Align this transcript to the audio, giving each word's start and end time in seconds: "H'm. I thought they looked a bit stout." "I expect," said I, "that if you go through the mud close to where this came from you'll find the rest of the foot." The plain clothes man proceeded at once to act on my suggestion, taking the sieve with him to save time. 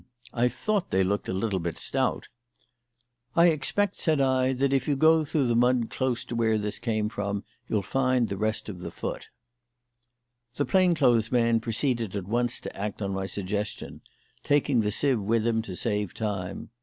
"H'm. 0.33 0.39
I 0.39 0.47
thought 0.49 0.89
they 0.89 1.03
looked 1.03 1.29
a 1.29 1.59
bit 1.59 1.77
stout." 1.77 2.27
"I 3.35 3.49
expect," 3.49 3.99
said 3.99 4.19
I, 4.19 4.51
"that 4.53 4.73
if 4.73 4.87
you 4.87 4.95
go 4.95 5.23
through 5.23 5.45
the 5.45 5.55
mud 5.55 5.91
close 5.91 6.25
to 6.25 6.35
where 6.35 6.57
this 6.57 6.79
came 6.79 7.07
from 7.07 7.43
you'll 7.69 7.83
find 7.83 8.27
the 8.27 8.35
rest 8.35 8.67
of 8.67 8.79
the 8.79 8.89
foot." 8.89 9.27
The 10.55 10.65
plain 10.65 10.95
clothes 10.95 11.31
man 11.31 11.59
proceeded 11.59 12.15
at 12.15 12.25
once 12.27 12.59
to 12.61 12.75
act 12.75 12.99
on 13.03 13.13
my 13.13 13.27
suggestion, 13.27 14.01
taking 14.43 14.81
the 14.81 14.89
sieve 14.89 15.19
with 15.21 15.45
him 15.45 15.61
to 15.61 15.75
save 15.75 16.15
time. 16.15 16.71